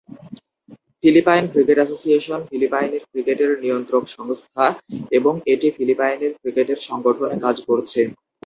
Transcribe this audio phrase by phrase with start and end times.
[1.01, 4.65] Philippine cricket association, ফিলিপাইনের ক্রিকেটের নিয়ন্ত্রক সংস্থা
[5.17, 8.01] এবং এটি ফিলিপাইনের ক্রিকেটের সংগঠনে কাজ করছে।